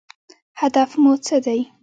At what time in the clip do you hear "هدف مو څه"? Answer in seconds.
0.61-1.35